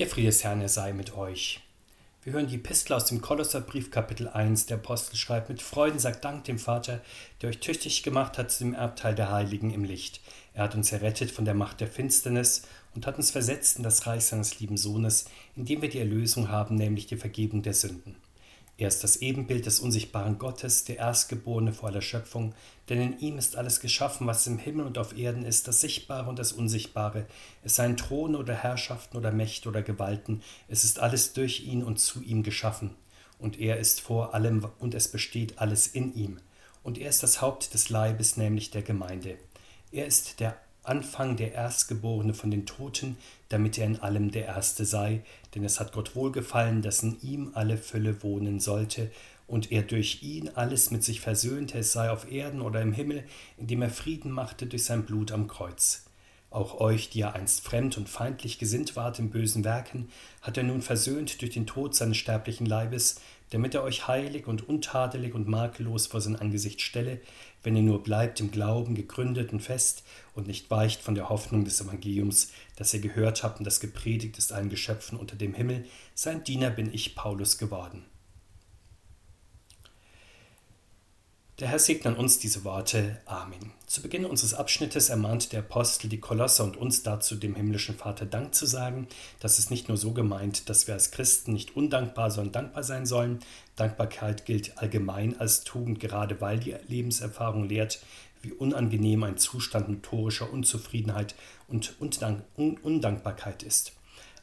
[0.00, 1.60] Der Friede des Herrn, er sei mit euch.
[2.24, 4.66] Wir hören die Epistel aus dem Kolosserbrief, Kapitel 1.
[4.66, 7.00] Der Apostel schreibt: Mit Freuden sagt Dank dem Vater,
[7.40, 10.20] der euch tüchtig gemacht hat zu dem Erbteil der Heiligen im Licht.
[10.52, 12.62] Er hat uns errettet von der Macht der Finsternis
[12.96, 16.74] und hat uns versetzt in das Reich seines lieben Sohnes, indem wir die Erlösung haben,
[16.74, 18.16] nämlich die Vergebung der Sünden.
[18.76, 22.54] Er ist das Ebenbild des unsichtbaren Gottes, der Erstgeborene vor aller Schöpfung,
[22.88, 26.28] denn in ihm ist alles geschaffen, was im Himmel und auf Erden ist, das Sichtbare
[26.28, 27.26] und das Unsichtbare,
[27.62, 32.00] es seien Throne oder Herrschaften oder Mächte oder Gewalten, es ist alles durch ihn und
[32.00, 32.96] zu ihm geschaffen.
[33.38, 36.38] Und er ist vor allem und es besteht alles in ihm.
[36.82, 39.38] Und er ist das Haupt des Leibes, nämlich der Gemeinde.
[39.92, 43.16] Er ist der Anfang der Erstgeborene von den Toten,
[43.48, 45.22] damit er in allem der Erste sei,
[45.54, 49.10] denn es hat Gott wohlgefallen, dass in ihm alle Fülle wohnen sollte,
[49.46, 53.24] und er durch ihn alles mit sich versöhnte, es sei auf Erden oder im Himmel,
[53.58, 56.04] indem er Frieden machte durch sein Blut am Kreuz.
[56.54, 60.08] Auch euch, die ihr einst fremd und feindlich gesinnt wart in bösen Werken,
[60.40, 64.68] hat er nun versöhnt durch den Tod seines sterblichen Leibes, damit er euch heilig und
[64.68, 67.20] untadelig und makellos vor sein Angesicht stelle,
[67.64, 71.64] wenn ihr nur bleibt im Glauben gegründet und fest und nicht weicht von der Hoffnung
[71.64, 75.84] des Evangeliums, das ihr gehört habt und das gepredigt ist allen Geschöpfen unter dem Himmel,
[76.14, 78.04] sein Diener bin ich Paulus geworden.
[81.60, 83.20] Der Herr segne an uns diese Worte.
[83.26, 83.70] Amen.
[83.86, 88.26] Zu Beginn unseres Abschnittes ermahnt der Apostel die Kolosser und uns dazu, dem himmlischen Vater
[88.26, 89.06] Dank zu sagen.
[89.38, 93.06] Das ist nicht nur so gemeint, dass wir als Christen nicht undankbar, sondern dankbar sein
[93.06, 93.38] sollen.
[93.76, 98.00] Dankbarkeit gilt allgemein als Tugend, gerade weil die Lebenserfahrung lehrt,
[98.42, 101.36] wie unangenehm ein Zustand notorischer Unzufriedenheit
[101.68, 103.92] und Undankbarkeit ist.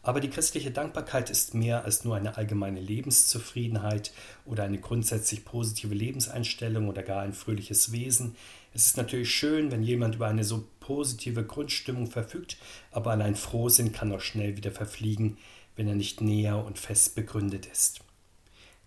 [0.03, 4.11] Aber die christliche Dankbarkeit ist mehr als nur eine allgemeine Lebenszufriedenheit
[4.45, 8.35] oder eine grundsätzlich positive Lebenseinstellung oder gar ein fröhliches Wesen.
[8.73, 12.57] Es ist natürlich schön, wenn jemand über eine so positive Grundstimmung verfügt,
[12.91, 15.37] aber allein Frohsinn kann auch schnell wieder verfliegen,
[15.75, 18.01] wenn er nicht näher und fest begründet ist.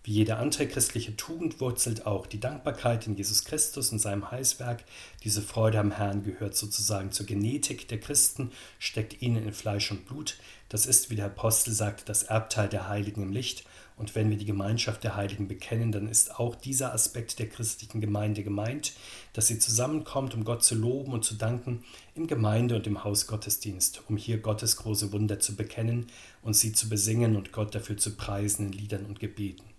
[0.05, 4.83] Wie jede andere christliche Tugend wurzelt auch die Dankbarkeit in Jesus Christus und seinem Heilswerk.
[5.23, 10.05] Diese Freude am Herrn gehört sozusagen zur Genetik der Christen, steckt ihnen in Fleisch und
[10.05, 10.37] Blut.
[10.69, 13.63] Das ist, wie der Apostel sagt, das Erbteil der Heiligen im Licht.
[13.97, 17.99] Und wenn wir die Gemeinschaft der Heiligen bekennen, dann ist auch dieser Aspekt der christlichen
[17.99, 18.93] Gemeinde gemeint,
[19.33, 21.83] dass sie zusammenkommt, um Gott zu loben und zu danken
[22.13, 26.05] im Gemeinde- und im Hausgottesdienst, um hier Gottes große Wunder zu bekennen
[26.43, 29.74] und sie zu besingen und Gott dafür zu preisen in Liedern und Gebeten.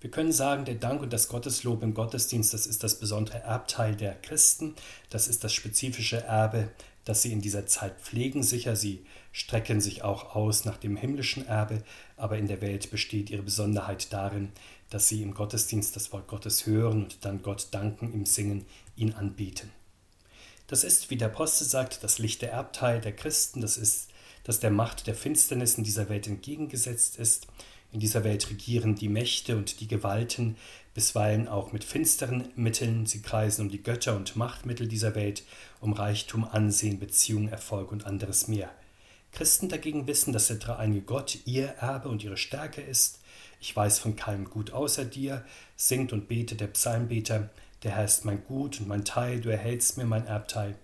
[0.00, 3.94] Wir können sagen, der Dank und das Gotteslob im Gottesdienst, das ist das besondere Erbteil
[3.94, 4.74] der Christen,
[5.10, 6.70] das ist das spezifische Erbe,
[7.04, 8.42] das sie in dieser Zeit pflegen.
[8.42, 11.82] Sicher, sie strecken sich auch aus nach dem himmlischen Erbe,
[12.16, 14.52] aber in der Welt besteht ihre Besonderheit darin,
[14.88, 18.64] dass sie im Gottesdienst das Wort Gottes hören und dann Gott danken, im Singen,
[18.96, 19.70] ihn anbieten.
[20.66, 24.08] Das ist, wie der Apostel sagt, das Licht der Erbteil der Christen, das ist,
[24.44, 27.48] das der Macht der Finsternis in dieser Welt entgegengesetzt ist.
[27.92, 30.56] In dieser Welt regieren die Mächte und die Gewalten,
[30.94, 33.06] bisweilen auch mit finsteren Mitteln.
[33.06, 35.42] Sie kreisen um die Götter und Machtmittel dieser Welt,
[35.80, 38.70] um Reichtum, Ansehen, Beziehung, Erfolg und anderes mehr.
[39.32, 43.20] Christen dagegen wissen, dass der dreieinige Gott ihr Erbe und ihre Stärke ist.
[43.60, 45.44] Ich weiß von keinem Gut außer dir,
[45.76, 47.50] singt und betet der Psalmbeter.
[47.82, 50.76] Der Herr ist mein Gut und mein Teil, du erhältst mir mein Erbteil.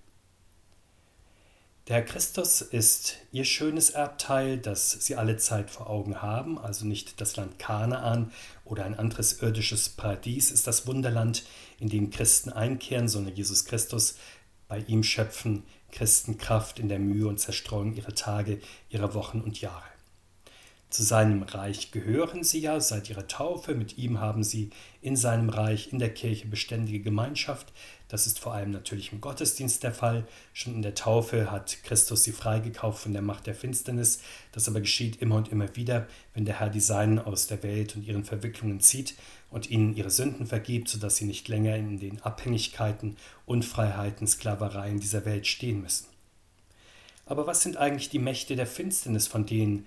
[1.89, 7.21] Der Christus ist ihr schönes Erbteil, das sie alle Zeit vor Augen haben, also nicht
[7.21, 8.33] das Land Kanaan
[8.65, 11.45] oder ein anderes irdisches Paradies ist das Wunderland,
[11.79, 14.17] in dem Christen einkehren, sondern Jesus Christus.
[14.67, 18.59] Bei ihm schöpfen Christen Kraft in der Mühe und Zerstreuung ihrer Tage,
[18.89, 19.96] ihrer Wochen und Jahre.
[20.97, 23.75] Zu seinem Reich gehören sie ja seit ihrer Taufe.
[23.75, 24.71] Mit ihm haben sie
[25.03, 27.71] in seinem Reich, in der Kirche beständige Gemeinschaft.
[28.09, 30.27] Das ist vor allem natürlich im Gottesdienst der Fall.
[30.55, 34.23] Schon in der Taufe hat Christus sie freigekauft von der Macht der Finsternis.
[34.53, 37.95] Das aber geschieht immer und immer wieder, wenn der Herr die Seinen aus der Welt
[37.95, 39.17] und ihren Verwicklungen zieht
[39.51, 45.27] und ihnen ihre Sünden vergibt, sodass sie nicht länger in den Abhängigkeiten, Unfreiheiten, Sklavereien dieser
[45.27, 46.07] Welt stehen müssen.
[47.27, 49.85] Aber was sind eigentlich die Mächte der Finsternis, von denen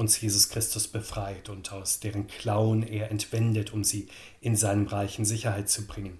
[0.00, 4.08] uns Jesus Christus befreit und aus deren Klauen er entwendet, um sie
[4.40, 6.18] in seinem Reich in Sicherheit zu bringen.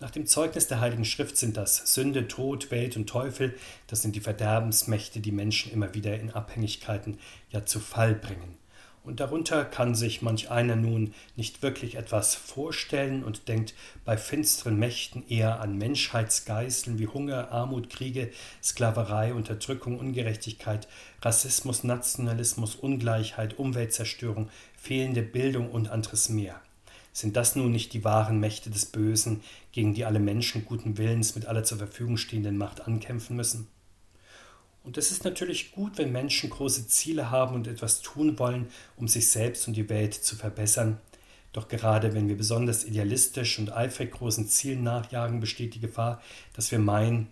[0.00, 3.54] Nach dem Zeugnis der Heiligen Schrift sind das Sünde, Tod, Welt und Teufel,
[3.86, 7.18] das sind die Verderbensmächte, die Menschen immer wieder in Abhängigkeiten
[7.50, 8.56] ja zu Fall bringen.
[9.08, 13.72] Und darunter kann sich manch einer nun nicht wirklich etwas vorstellen und denkt
[14.04, 18.30] bei finsteren Mächten eher an Menschheitsgeißeln wie Hunger, Armut, Kriege,
[18.62, 20.88] Sklaverei, Unterdrückung, Ungerechtigkeit,
[21.22, 26.60] Rassismus, Nationalismus, Ungleichheit, Umweltzerstörung, fehlende Bildung und anderes mehr.
[27.14, 29.40] Sind das nun nicht die wahren Mächte des Bösen,
[29.72, 33.68] gegen die alle Menschen guten Willens mit aller zur Verfügung stehenden Macht ankämpfen müssen?
[34.88, 39.06] Und es ist natürlich gut, wenn Menschen große Ziele haben und etwas tun wollen, um
[39.06, 40.98] sich selbst und die Welt zu verbessern.
[41.52, 46.22] Doch gerade wenn wir besonders idealistisch und eifrig großen Zielen nachjagen, besteht die Gefahr,
[46.54, 47.28] dass wir meinen,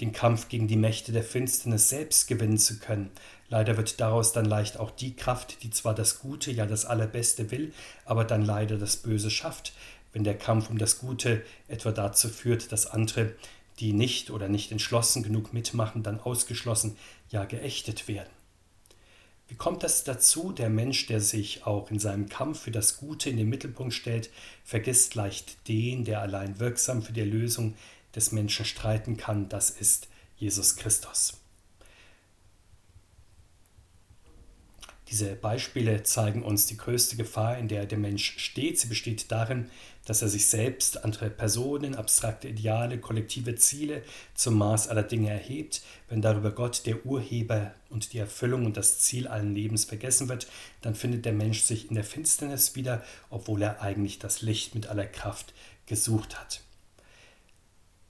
[0.00, 3.10] den Kampf gegen die Mächte der Finsternis selbst gewinnen zu können.
[3.50, 7.50] Leider wird daraus dann leicht auch die Kraft, die zwar das Gute, ja das Allerbeste
[7.50, 7.74] will,
[8.06, 9.74] aber dann leider das Böse schafft,
[10.14, 13.34] wenn der Kampf um das Gute etwa dazu führt, dass andere,
[13.78, 16.96] die nicht oder nicht entschlossen genug mitmachen, dann ausgeschlossen,
[17.28, 18.30] ja geächtet werden.
[19.48, 20.50] Wie kommt das dazu?
[20.50, 24.30] Der Mensch, der sich auch in seinem Kampf für das Gute in den Mittelpunkt stellt,
[24.64, 27.74] vergisst leicht den, der allein wirksam für die Erlösung
[28.14, 31.34] des Menschen streiten kann, das ist Jesus Christus.
[35.08, 38.80] Diese Beispiele zeigen uns die größte Gefahr, in der der Mensch steht.
[38.80, 39.70] Sie besteht darin,
[40.04, 44.02] dass er sich selbst, andere Personen, abstrakte Ideale, kollektive Ziele
[44.34, 45.82] zum Maß aller Dinge erhebt.
[46.08, 50.48] Wenn darüber Gott, der Urheber und die Erfüllung und das Ziel allen Lebens vergessen wird,
[50.80, 54.88] dann findet der Mensch sich in der Finsternis wieder, obwohl er eigentlich das Licht mit
[54.88, 55.54] aller Kraft
[55.86, 56.62] gesucht hat.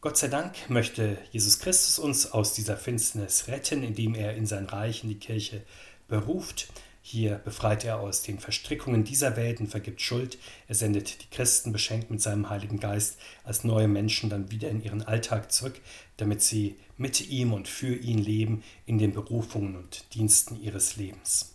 [0.01, 4.67] Gott sei Dank möchte Jesus Christus uns aus dieser Finsternis retten, indem er in sein
[4.67, 5.63] Reich, in die Kirche
[6.09, 6.69] beruft.
[7.03, 10.39] Hier befreit er aus den Verstrickungen dieser Welt und vergibt Schuld.
[10.67, 14.83] Er sendet die Christen beschenkt mit seinem Heiligen Geist als neue Menschen dann wieder in
[14.83, 15.81] ihren Alltag zurück,
[16.17, 21.53] damit sie mit ihm und für ihn leben in den Berufungen und Diensten ihres Lebens.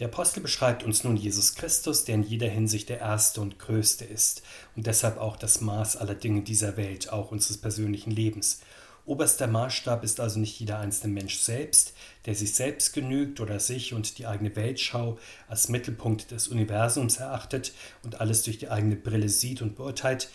[0.00, 4.04] Der Apostel beschreibt uns nun Jesus Christus, der in jeder Hinsicht der Erste und Größte
[4.04, 4.42] ist
[4.74, 8.60] und deshalb auch das Maß aller Dinge dieser Welt, auch unseres persönlichen Lebens.
[9.06, 13.92] Oberster Maßstab ist also nicht jeder einzelne Mensch selbst, der sich selbst genügt oder sich
[13.92, 17.72] und die eigene Weltschau als Mittelpunkt des Universums erachtet
[18.02, 20.30] und alles durch die eigene Brille sieht und beurteilt.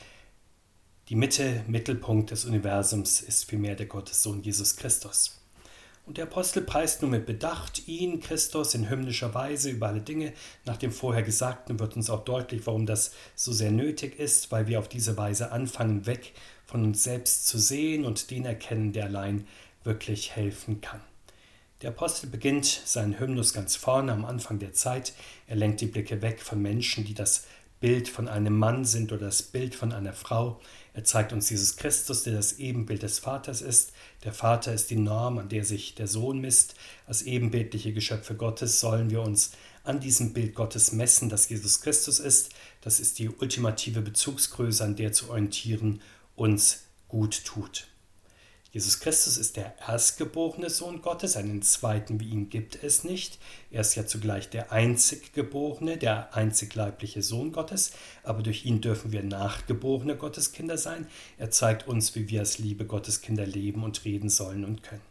[1.07, 5.36] Die Mitte, Mittelpunkt des Universums ist vielmehr der Gottessohn Jesus Christus.
[6.06, 10.33] Und der Apostel preist nun mit Bedacht ihn, Christus, in hymnischer Weise über alle Dinge.
[10.65, 14.68] Nach dem vorher Gesagten wird uns auch deutlich, warum das so sehr nötig ist, weil
[14.68, 16.33] wir auf diese Weise anfangen, weg
[16.69, 19.48] von uns selbst zu sehen und den erkennen, der allein
[19.83, 21.01] wirklich helfen kann.
[21.81, 25.13] Der Apostel beginnt seinen Hymnus ganz vorne am Anfang der Zeit.
[25.48, 27.45] Er lenkt die Blicke weg von Menschen, die das
[27.80, 30.60] Bild von einem Mann sind oder das Bild von einer Frau.
[30.94, 33.94] Er zeigt uns Jesus Christus, der das Ebenbild des Vaters ist.
[34.25, 36.75] Der Vater ist die Norm, an der sich der Sohn misst.
[37.07, 39.51] Als ebenbildliche Geschöpfe Gottes sollen wir uns
[39.86, 42.50] an diesem Bild Gottes messen, das Jesus Christus ist.
[42.81, 46.01] Das ist die ultimative Bezugsgröße, an der zu orientieren
[46.39, 47.88] uns gut tut.
[48.71, 53.39] Jesus Christus ist der erstgeborene Sohn Gottes, einen zweiten wie ihn gibt es nicht.
[53.71, 59.12] Er ist ja zugleich der einziggeborene, der einzig leibliche Sohn Gottes, aber durch ihn dürfen
[59.12, 61.07] wir nachgeborene Gotteskinder sein.
[61.39, 65.08] Er zeigt uns, wie wir als liebe Gotteskinder leben und reden sollen und können.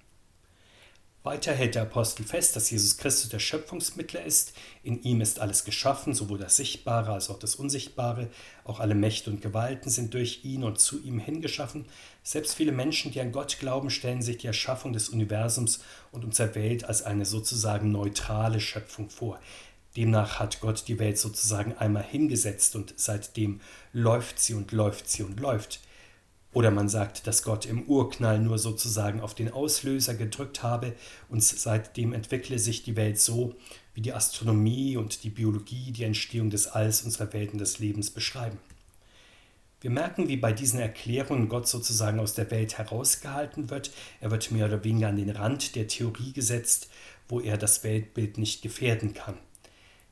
[1.28, 4.54] Weiter hält der Apostel fest, dass Jesus Christus der Schöpfungsmittler ist.
[4.82, 8.30] In ihm ist alles geschaffen, sowohl das Sichtbare als auch das Unsichtbare.
[8.64, 11.84] Auch alle Mächte und Gewalten sind durch ihn und zu ihm hingeschaffen.
[12.22, 15.80] Selbst viele Menschen, die an Gott glauben, stellen sich die Erschaffung des Universums
[16.12, 19.38] und unserer Welt als eine sozusagen neutrale Schöpfung vor.
[19.98, 23.60] Demnach hat Gott die Welt sozusagen einmal hingesetzt und seitdem
[23.92, 25.80] läuft sie und läuft sie und läuft.
[26.52, 30.94] Oder man sagt, dass Gott im Urknall nur sozusagen auf den Auslöser gedrückt habe
[31.28, 33.54] und seitdem entwickle sich die Welt so,
[33.94, 38.10] wie die Astronomie und die Biologie die Entstehung des Alls unserer Welt und des Lebens
[38.10, 38.58] beschreiben.
[39.80, 43.92] Wir merken, wie bei diesen Erklärungen Gott sozusagen aus der Welt herausgehalten wird.
[44.20, 46.88] Er wird mehr oder weniger an den Rand der Theorie gesetzt,
[47.28, 49.38] wo er das Weltbild nicht gefährden kann.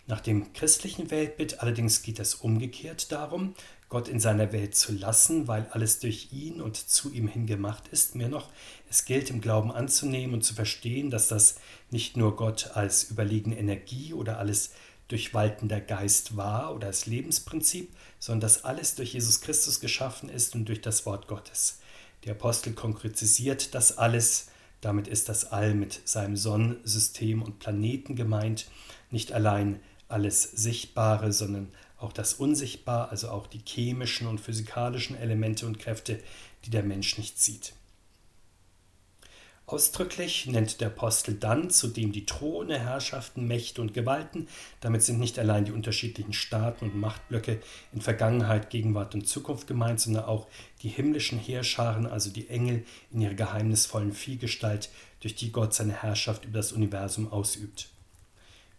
[0.06, 3.54] Nach dem christlichen Weltbild allerdings geht es umgekehrt darum,
[3.88, 7.84] Gott in seiner Welt zu lassen, weil alles durch ihn und zu ihm hin gemacht
[7.92, 8.16] ist.
[8.16, 8.50] Mehr noch,
[8.90, 11.56] es gilt im Glauben anzunehmen und zu verstehen, dass das
[11.90, 14.72] nicht nur Gott als überlegene Energie oder alles
[15.08, 20.64] durchwaltender Geist war oder als Lebensprinzip, sondern dass alles durch Jesus Christus geschaffen ist und
[20.66, 21.78] durch das Wort Gottes.
[22.24, 24.48] Der Apostel konkretisiert das alles,
[24.80, 28.66] damit ist das All mit seinem Sonnensystem und Planeten gemeint,
[29.10, 35.66] nicht allein alles Sichtbare, sondern auch das Unsichtbar, also auch die chemischen und physikalischen Elemente
[35.66, 36.20] und Kräfte,
[36.64, 37.72] die der Mensch nicht sieht.
[39.68, 44.46] Ausdrücklich nennt der Apostel dann zudem die Throne, Herrschaften, Mächte und Gewalten.
[44.80, 47.60] Damit sind nicht allein die unterschiedlichen Staaten und Machtblöcke
[47.92, 50.46] in Vergangenheit, Gegenwart und Zukunft gemeint, sondern auch
[50.82, 54.88] die himmlischen Heerscharen, also die Engel in ihrer geheimnisvollen Vielgestalt,
[55.18, 57.88] durch die Gott seine Herrschaft über das Universum ausübt.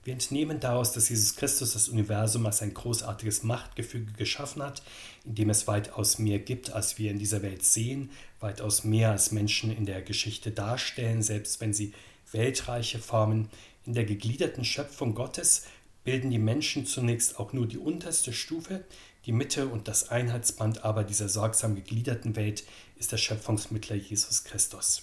[0.08, 4.82] Wir entnehmen daraus, dass Jesus Christus das Universum als ein großartiges Machtgefüge geschaffen hat,
[5.26, 8.10] in dem es weitaus mehr gibt, als wir in dieser Welt sehen,
[8.40, 11.92] weitaus mehr als Menschen in der Geschichte darstellen, selbst wenn sie
[12.32, 13.50] weltreiche formen.
[13.86, 15.66] In der gegliederten Schöpfung Gottes
[16.06, 18.86] bilden die Menschen zunächst auch nur die unterste Stufe,
[19.26, 22.64] die Mitte und das Einheitsband aber dieser sorgsam gegliederten Welt
[22.96, 25.02] ist der Schöpfungsmittler Jesus Christus.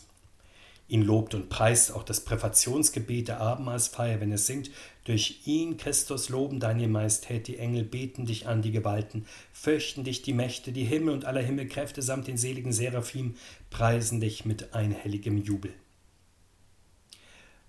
[0.86, 4.70] Ihn lobt und preist auch das Präfationsgebet der Abendmahlsfeier, wenn es singt,
[5.04, 10.22] durch ihn, Christus, loben deine Majestät, die Engel beten dich an, die Gewalten, fürchten dich
[10.22, 13.36] die Mächte, die Himmel und aller Himmelkräfte samt den seligen Seraphim
[13.70, 15.72] preisen dich mit einhelligem Jubel.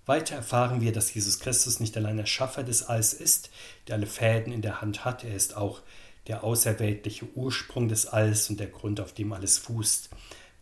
[0.06, 3.50] Weiter erfahren wir, dass Jesus Christus nicht allein der Schaffer des Alls ist,
[3.88, 5.82] der alle Fäden in der Hand hat, er ist auch
[6.28, 10.10] der außerweltliche Ursprung des Alls und der Grund, auf dem alles fußt.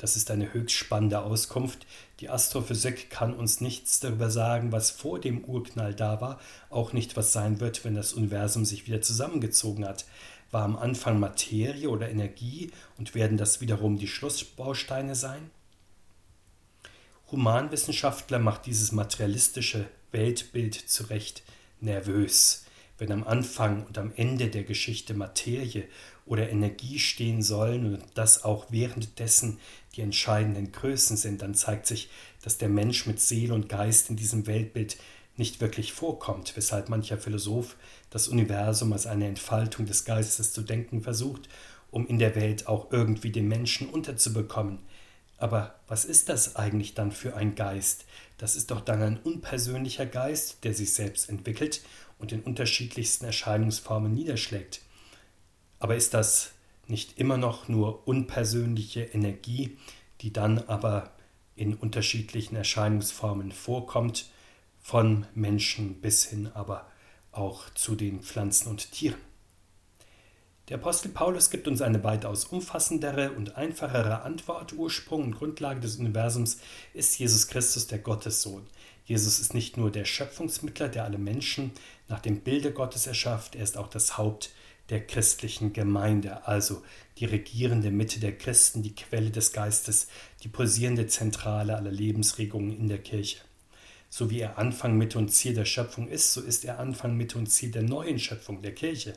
[0.05, 1.87] Das ist eine höchst spannende Auskunft.
[2.21, 7.17] Die Astrophysik kann uns nichts darüber sagen, was vor dem Urknall da war, auch nicht,
[7.17, 10.05] was sein wird, wenn das Universum sich wieder zusammengezogen hat.
[10.51, 15.51] War am Anfang Materie oder Energie und werden das wiederum die Schlussbausteine sein?
[17.33, 21.45] Humanwissenschaftler macht dieses materialistische Weltbild zu Recht
[21.81, 22.67] nervös.
[22.99, 25.89] Wenn am Anfang und am Ende der Geschichte Materie
[26.27, 29.59] oder Energie stehen sollen und das auch währenddessen
[29.97, 32.11] die entscheidenden Größen sind, dann zeigt sich,
[32.43, 34.97] dass der Mensch mit Seele und Geist in diesem Weltbild
[35.37, 37.77] nicht wirklich vorkommt, weshalb mancher Philosoph
[38.11, 41.49] das Universum als eine Entfaltung des Geistes zu denken versucht,
[41.91, 44.79] um in der Welt auch irgendwie den Menschen unterzubekommen.
[45.37, 48.05] Aber was ist das eigentlich dann für ein Geist?
[48.39, 51.83] Das ist doch dann ein unpersönlicher Geist, der sich selbst entwickelt
[52.19, 54.81] und in unterschiedlichsten Erscheinungsformen niederschlägt.
[55.81, 56.53] Aber ist das
[56.89, 59.77] nicht immer noch nur unpersönliche Energie,
[60.21, 61.11] die dann aber
[61.57, 64.31] in unterschiedlichen Erscheinungsformen vorkommt,
[64.81, 66.87] von Menschen bis hin aber
[67.33, 69.21] auch zu den Pflanzen und Tieren?
[70.69, 74.73] Der Apostel Paulus gibt uns eine weitaus umfassendere und einfachere Antwort.
[74.73, 76.59] Ursprung und Grundlage des Universums
[76.95, 78.67] ist Jesus Christus, der Gottessohn.
[79.05, 81.73] Jesus ist nicht nur der Schöpfungsmittler, der alle Menschen
[82.09, 84.53] nach dem Bilde Gottes erschafft, er ist auch das Haupt
[84.91, 86.83] der christlichen Gemeinde, also
[87.19, 90.09] die regierende Mitte der Christen, die Quelle des Geistes,
[90.43, 93.39] die pulsierende Zentrale aller Lebensregungen in der Kirche.
[94.11, 97.39] So wie er Anfang, Mitte und Ziel der Schöpfung ist, so ist er Anfang, Mitte
[97.39, 99.15] und Ziel der neuen Schöpfung der Kirche.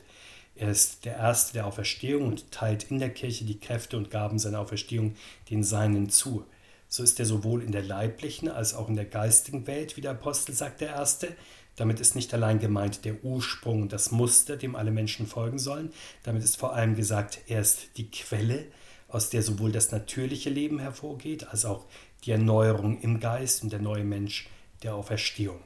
[0.56, 4.40] Er ist der Erste der Auferstehung und teilt in der Kirche die Kräfte und Gaben
[4.40, 5.14] seiner Auferstehung
[5.50, 6.44] den Seinen zu.
[6.88, 10.12] So ist er sowohl in der leiblichen als auch in der geistigen Welt, wie der
[10.12, 11.36] Apostel sagt, der Erste.
[11.78, 15.92] Damit ist nicht allein gemeint der Ursprung und das Muster, dem alle Menschen folgen sollen.
[16.24, 18.66] Damit ist vor allem gesagt, er ist die Quelle,
[19.06, 21.86] aus der sowohl das natürliche Leben hervorgeht, als auch
[22.24, 24.48] die Erneuerung im Geist und der neue Mensch
[24.82, 25.60] der Auferstehung.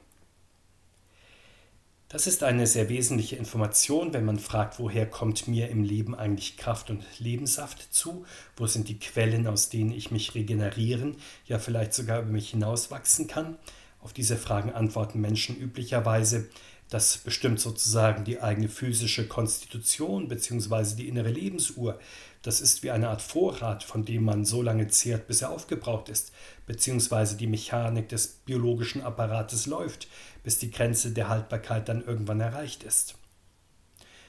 [2.10, 6.58] Das ist eine sehr wesentliche Information, wenn man fragt, woher kommt mir im Leben eigentlich
[6.58, 8.26] Kraft und Lebenssaft zu?
[8.54, 11.16] Wo sind die Quellen, aus denen ich mich regenerieren,
[11.46, 13.56] ja vielleicht sogar über mich hinauswachsen kann?
[14.02, 16.48] Auf diese Fragen antworten Menschen üblicherweise,
[16.90, 20.96] das bestimmt sozusagen die eigene physische Konstitution bzw.
[20.96, 21.98] die innere Lebensuhr.
[22.42, 26.08] Das ist wie eine Art Vorrat, von dem man so lange zehrt, bis er aufgebraucht
[26.08, 26.32] ist,
[26.66, 30.08] beziehungsweise die Mechanik des biologischen Apparates läuft,
[30.42, 33.14] bis die Grenze der Haltbarkeit dann irgendwann erreicht ist.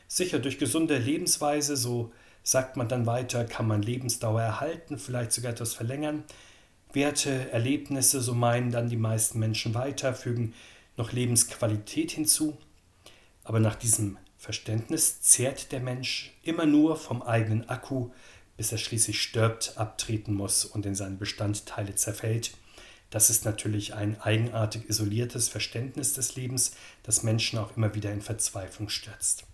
[0.07, 2.13] Sicher, durch gesunde Lebensweise, so
[2.43, 6.23] sagt man dann weiter, kann man Lebensdauer erhalten, vielleicht sogar etwas verlängern.
[6.93, 10.53] Werte, Erlebnisse, so meinen dann die meisten Menschen weiter, fügen
[10.95, 12.57] noch Lebensqualität hinzu.
[13.43, 18.09] Aber nach diesem Verständnis zehrt der Mensch immer nur vom eigenen Akku,
[18.57, 22.51] bis er schließlich stirbt, abtreten muss und in seine Bestandteile zerfällt
[23.13, 26.71] das ist natürlich ein eigenartig isoliertes Verständnis des Lebens,
[27.03, 29.45] das Menschen auch immer wieder in Verzweiflung stürzt.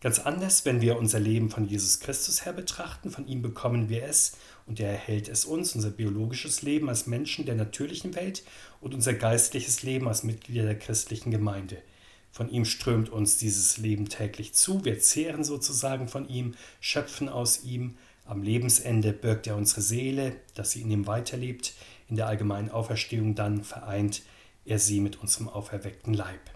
[0.00, 4.02] Ganz anders, wenn wir unser Leben von Jesus Christus her betrachten, von ihm bekommen wir
[4.02, 4.32] es
[4.66, 8.42] und er erhält es uns, unser biologisches Leben als Menschen der natürlichen Welt
[8.80, 11.78] und unser geistliches Leben als Mitglieder der christlichen Gemeinde.
[12.30, 17.64] Von ihm strömt uns dieses Leben täglich zu, wir zehren sozusagen von ihm, schöpfen aus
[17.64, 21.74] ihm, am Lebensende birgt er unsere Seele, dass sie in ihm weiterlebt,
[22.08, 24.22] in der allgemeinen Auferstehung dann vereint
[24.64, 26.51] er sie mit unserem auferweckten Leib.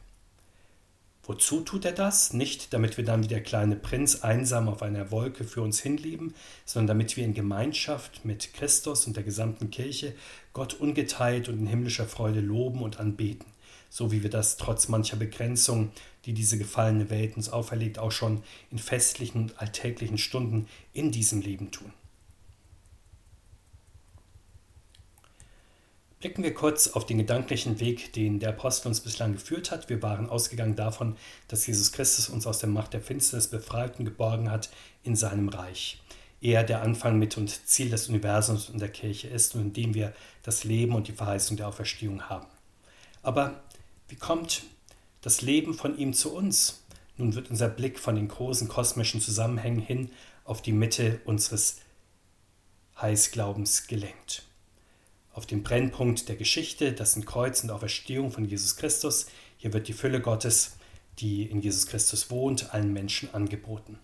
[1.29, 2.33] Wozu tut er das?
[2.33, 6.35] Nicht, damit wir dann wie der kleine Prinz einsam auf einer Wolke für uns hinleben,
[6.65, 10.15] sondern damit wir in Gemeinschaft mit Christus und der gesamten Kirche
[10.53, 13.47] Gott ungeteilt und in himmlischer Freude loben und anbeten,
[13.91, 15.91] so wie wir das trotz mancher Begrenzung,
[16.27, 21.41] die diese gefallene Welt uns auferlegt, auch schon in festlichen und alltäglichen Stunden in diesem
[21.41, 21.93] Leben tun.
[26.19, 29.91] Blicken wir kurz auf den gedanklichen Weg, den der Apostel uns bislang geführt hat.
[29.91, 31.15] Wir waren ausgegangen davon,
[31.47, 34.71] dass Jesus Christus uns aus der Macht der Finsternis befreit und geborgen hat
[35.03, 36.01] in seinem Reich.
[36.41, 39.95] Er der Anfang, Mitte und Ziel des Universums und der Kirche ist und in dem
[39.95, 42.47] wir das Leben und die Verheißung der Auferstehung haben.
[43.23, 43.63] Aber
[44.09, 44.63] wie kommt
[45.21, 46.83] das Leben von ihm zu uns?
[47.19, 50.11] Nun wird unser Blick von den großen kosmischen Zusammenhängen hin
[50.45, 51.81] auf die Mitte unseres
[52.99, 54.47] Heißglaubens gelenkt
[55.37, 59.27] auf den Brennpunkt der Geschichte, das sind Kreuz und Auferstehung von Jesus Christus.
[59.59, 60.79] Hier wird die Fülle Gottes,
[61.19, 63.99] die in Jesus Christus wohnt, allen Menschen angeboten.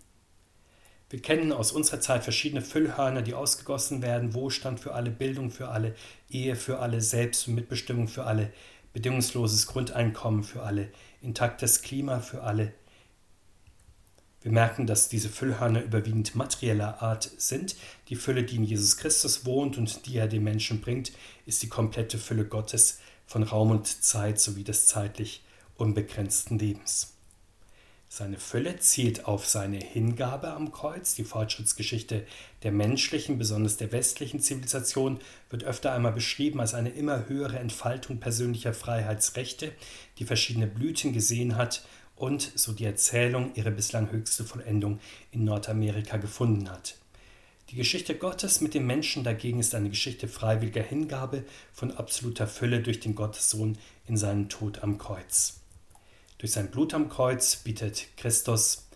[1.09, 5.69] Wir kennen aus unserer Zeit verschiedene Füllhörner, die ausgegossen werden, Wohlstand für alle, Bildung für
[5.69, 5.95] alle,
[6.29, 8.53] Ehe für alle, Selbst- und Mitbestimmung für alle,
[8.93, 10.91] bedingungsloses Grundeinkommen für alle,
[11.23, 12.75] intaktes Klima für alle,
[14.43, 17.77] wir merken, dass diese Füllhörner überwiegend materieller Art sind.
[18.09, 21.13] Die Fülle, die in Jesus Christus wohnt und die er den Menschen bringt,
[21.47, 25.45] ist die komplette Fülle Gottes von Raum und Zeit sowie des zeitlich
[25.77, 27.13] unbegrenzten Lebens.
[28.15, 31.15] Seine Fülle zielt auf seine Hingabe am Kreuz.
[31.15, 32.27] Die Fortschrittsgeschichte
[32.63, 35.19] der menschlichen, besonders der westlichen Zivilisation,
[35.49, 39.73] wird öfter einmal beschrieben als eine immer höhere Entfaltung persönlicher Freiheitsrechte,
[40.19, 45.01] die verschiedene Blüten gesehen hat und, so die Erzählung, ihre bislang höchste Vollendung
[45.31, 46.97] in Nordamerika gefunden hat.
[47.71, 52.81] Die Geschichte Gottes mit dem Menschen dagegen ist eine Geschichte freiwilliger Hingabe von absoluter Fülle
[52.81, 55.61] durch den Gottessohn in seinen Tod am Kreuz.
[56.37, 58.89] Durch sein Blut am Kreuz bietet Christus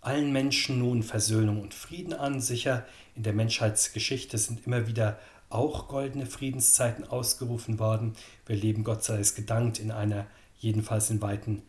[0.00, 2.40] allen Menschen nun Versöhnung und Frieden an.
[2.40, 8.14] Sicher, in der Menschheitsgeschichte sind immer wieder auch goldene Friedenszeiten ausgerufen worden.
[8.46, 10.26] Wir leben Gott sei es gedankt in einer
[10.58, 11.62] jedenfalls in weiten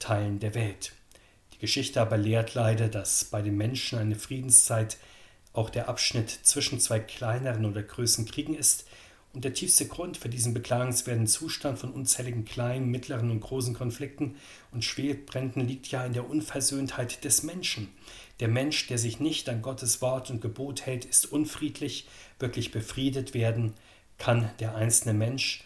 [0.00, 0.92] Teilen der Welt.
[1.54, 4.96] Die Geschichte aber lehrt leider, dass bei den Menschen eine Friedenszeit
[5.52, 8.86] auch der Abschnitt zwischen zwei kleineren oder größeren Kriegen ist
[9.32, 14.34] und der tiefste Grund für diesen beklagenswerten Zustand von unzähligen kleinen, mittleren und großen Konflikten
[14.72, 17.88] und Schwelbränden liegt ja in der Unversöhntheit des Menschen.
[18.40, 22.08] Der Mensch, der sich nicht an Gottes Wort und Gebot hält, ist unfriedlich,
[22.40, 23.74] wirklich befriedet werden
[24.18, 25.64] kann der einzelne Mensch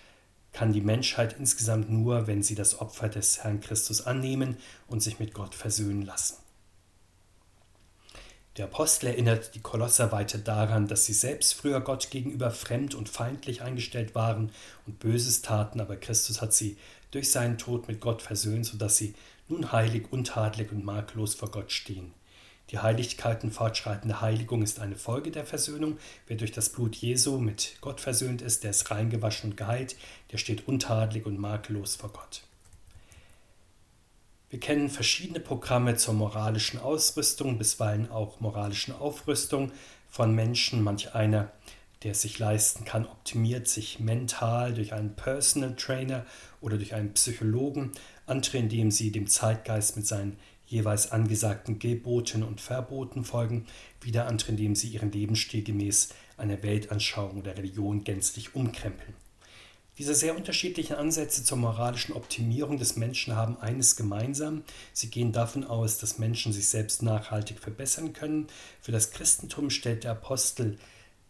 [0.55, 4.57] kann die Menschheit insgesamt nur, wenn sie das Opfer des Herrn Christus annehmen
[4.87, 6.37] und sich mit Gott versöhnen lassen.
[8.57, 13.09] Der Apostel erinnert die Kolosser weiter daran, dass sie selbst früher Gott gegenüber fremd und
[13.09, 14.53] feindlich eingestellt waren
[14.87, 16.79] und Böses taten, aber Christus hat sie
[17.11, 19.15] durch seinen Tod mit Gott versöhnt, sodass sie
[19.49, 22.15] nun heilig, untadelig und makellos vor Gott stehen.
[22.71, 25.99] Die Heiligkeit und fortschreitende Heiligung ist eine Folge der Versöhnung.
[26.27, 29.97] Wer durch das Blut Jesu mit Gott versöhnt ist, der ist reingewaschen und geheilt,
[30.33, 32.43] der steht untadelig und makellos vor Gott.
[34.49, 39.73] Wir kennen verschiedene Programme zur moralischen Ausrüstung, bisweilen auch moralischen Aufrüstung
[40.09, 40.83] von Menschen.
[40.83, 41.51] Manch einer,
[42.03, 46.25] der es sich leisten kann, optimiert sich mental durch einen Personal Trainer
[46.61, 47.93] oder durch einen Psychologen.
[48.27, 53.67] Andere, indem sie dem Zeitgeist mit seinen jeweils angesagten Geboten und Verboten folgen,
[54.01, 59.15] wieder andere, indem sie ihren Lebensstil gemäß einer Weltanschauung oder Religion gänzlich umkrempeln.
[59.97, 64.65] Diese sehr unterschiedlichen Ansätze zur moralischen Optimierung des Menschen haben eines gemeinsam.
[64.93, 68.49] Sie gehen davon aus, dass Menschen sich selbst nachhaltig verbessern können.
[68.81, 70.79] Für das Christentum stellt der Apostel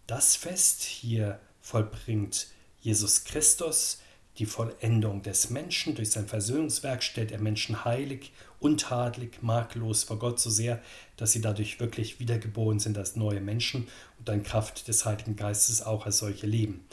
[0.07, 0.83] das fest.
[0.83, 2.47] Hier vollbringt
[2.81, 3.99] Jesus Christus
[4.39, 5.95] die Vollendung des Menschen.
[5.95, 8.33] Durch sein Versöhnungswerk stellt er Menschen heilig,
[8.65, 10.81] untadelig, makellos vor Gott so sehr,
[11.19, 13.87] dass sie dadurch wirklich wiedergeboren sind als neue Menschen
[14.19, 16.87] und an Kraft des Heiligen Geistes auch als solche leben.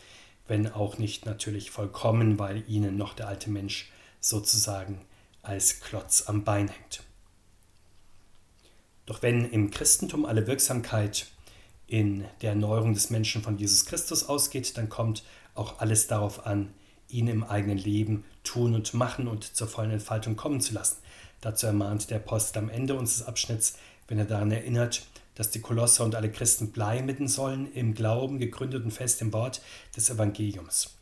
[0.47, 4.99] Wenn auch nicht natürlich vollkommen, weil ihnen noch der alte Mensch sozusagen
[5.43, 7.03] als Klotz am Bein hängt.
[9.05, 11.27] Doch wenn im Christentum alle Wirksamkeit
[11.87, 15.23] in der Erneuerung des Menschen von Jesus Christus ausgeht, dann kommt
[15.55, 16.73] auch alles darauf an,
[17.07, 20.97] ihn im eigenen Leben tun und machen und zur vollen Entfaltung kommen zu lassen.
[21.41, 23.77] Dazu ermahnt der Apostel am Ende unseres Abschnitts,
[24.07, 28.83] wenn er daran erinnert, dass die Kolosser und alle Christen bleiben sollen im Glauben, gegründet
[28.83, 29.61] und fest im Wort
[29.95, 30.95] des Evangeliums.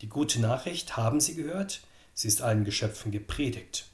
[0.00, 1.80] Die gute Nachricht haben sie gehört,
[2.14, 3.86] sie ist allen Geschöpfen gepredigt.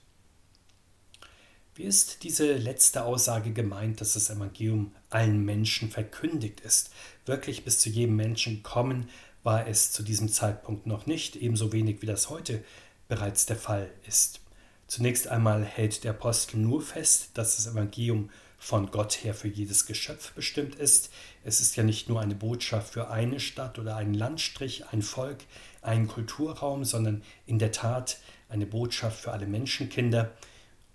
[1.75, 6.91] Wie ist diese letzte Aussage gemeint, dass das Evangelium allen Menschen verkündigt ist,
[7.25, 9.09] wirklich bis zu jedem Menschen kommen,
[9.45, 12.65] war es zu diesem Zeitpunkt noch nicht, ebenso wenig wie das heute
[13.07, 14.41] bereits der Fall ist.
[14.89, 19.85] Zunächst einmal hält der Apostel nur fest, dass das Evangelium von Gott her für jedes
[19.85, 21.11] Geschöpf bestimmt ist.
[21.45, 25.45] Es ist ja nicht nur eine Botschaft für eine Stadt oder einen Landstrich, ein Volk,
[25.83, 30.33] einen Kulturraum, sondern in der Tat eine Botschaft für alle Menschenkinder.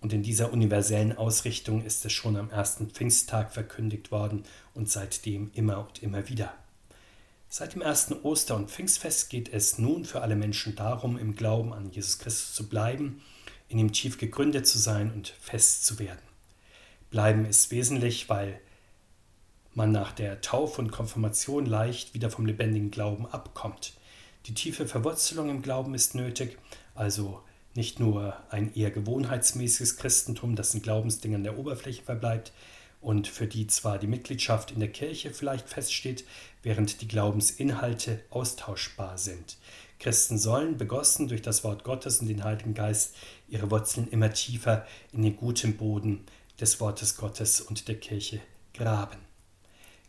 [0.01, 5.51] Und in dieser universellen Ausrichtung ist es schon am ersten Pfingsttag verkündigt worden und seitdem
[5.53, 6.51] immer und immer wieder.
[7.47, 11.71] Seit dem ersten Oster- und Pfingstfest geht es nun für alle Menschen darum, im Glauben
[11.71, 13.21] an Jesus Christus zu bleiben,
[13.73, 16.21] in ihm tief gegründet zu sein und fest zu werden.
[17.09, 18.59] Bleiben ist wesentlich, weil
[19.73, 23.93] man nach der Taufe und Konfirmation leicht wieder vom lebendigen Glauben abkommt.
[24.45, 26.57] Die tiefe Verwurzelung im Glauben ist nötig,
[26.93, 27.41] also
[27.73, 32.53] nicht nur ein eher gewohnheitsmäßiges Christentum, das in Glaubensdingen an der Oberfläche verbleibt
[33.01, 36.25] und für die zwar die Mitgliedschaft in der Kirche vielleicht feststeht,
[36.61, 39.57] während die Glaubensinhalte austauschbar sind.
[40.03, 43.15] Christen sollen, begossen durch das Wort Gottes und den Heiligen Geist,
[43.53, 46.25] ihre Wurzeln immer tiefer in den guten Boden
[46.59, 48.41] des Wortes Gottes und der Kirche
[48.73, 49.19] graben.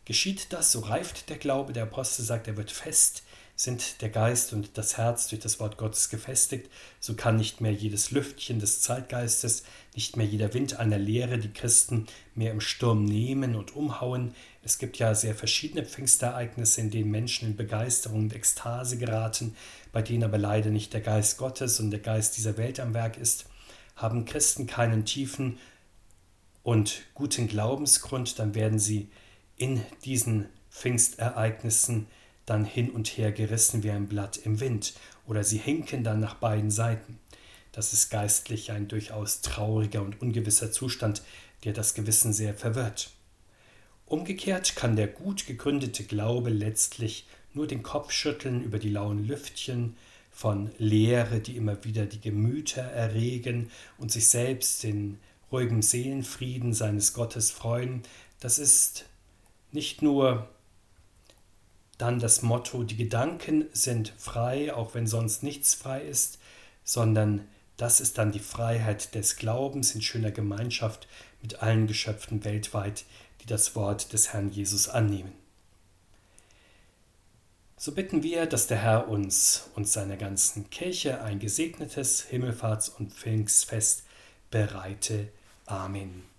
[0.03, 3.23] Geschieht das, so reift der Glaube, der Apostel sagt, er wird fest,
[3.55, 7.71] sind der Geist und das Herz durch das Wort Gottes gefestigt, so kann nicht mehr
[7.71, 9.63] jedes Lüftchen des Zeitgeistes,
[9.95, 14.35] nicht mehr jeder Wind einer Lehre die Christen mehr im Sturm nehmen und umhauen.
[14.61, 19.55] Es gibt ja sehr verschiedene Pfingstereignisse, in denen Menschen in Begeisterung und Ekstase geraten,
[19.93, 23.17] bei denen aber leider nicht der Geist Gottes und der Geist dieser Welt am Werk
[23.17, 23.45] ist.
[23.95, 25.59] Haben Christen keinen tiefen
[26.63, 29.07] und guten Glaubensgrund, dann werden sie
[29.55, 32.07] in diesen Pfingstereignissen
[32.45, 34.93] dann hin und her gerissen wie ein Blatt im Wind,
[35.27, 37.19] oder sie hinken dann nach beiden Seiten.
[37.71, 41.21] Das ist geistlich ein durchaus trauriger und ungewisser Zustand,
[41.63, 43.11] der das Gewissen sehr verwirrt.
[44.05, 49.97] Umgekehrt kann der gut gegründete Glaube letztlich nur den Kopf schütteln über die lauen Lüftchen
[50.31, 55.17] von Lehre, die immer wieder die Gemüter erregen und sich selbst in
[55.51, 58.03] ruhigem Seelenfrieden seines Gottes freuen.
[58.39, 59.05] Das ist
[59.71, 60.49] nicht nur
[61.97, 66.39] dann das Motto, die Gedanken sind frei, auch wenn sonst nichts frei ist,
[66.83, 71.07] sondern das ist dann die Freiheit des Glaubens in schöner Gemeinschaft
[71.41, 73.05] mit allen Geschöpfen weltweit,
[73.41, 75.33] die das Wort des Herrn Jesus annehmen.
[77.77, 83.13] So bitten wir, dass der Herr uns und seiner ganzen Kirche ein gesegnetes Himmelfahrts- und
[83.13, 84.03] Pfingstfest
[84.49, 85.27] bereite.
[85.65, 86.34] Amen.